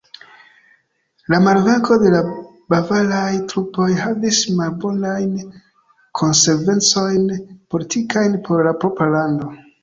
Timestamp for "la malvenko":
1.33-1.97